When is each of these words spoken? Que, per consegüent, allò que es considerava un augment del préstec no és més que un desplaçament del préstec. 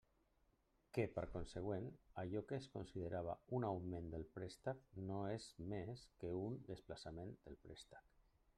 Que, 0.97 1.03
per 1.17 1.23
consegüent, 1.33 1.89
allò 2.21 2.41
que 2.51 2.57
es 2.61 2.65
considerava 2.77 3.35
un 3.59 3.67
augment 3.69 4.09
del 4.15 4.25
préstec 4.39 4.83
no 5.11 5.21
és 5.37 5.47
més 5.75 6.07
que 6.25 6.35
un 6.47 6.61
desplaçament 6.73 7.37
del 7.49 7.61
préstec. 7.69 8.17